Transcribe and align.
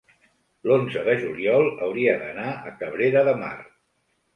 l'onze 0.69 1.03
de 1.09 1.15
juliol 1.21 1.69
hauria 1.75 2.19
d'anar 2.25 2.49
a 2.73 2.77
Cabrera 2.85 3.27
de 3.33 3.41
Mar. 3.47 3.57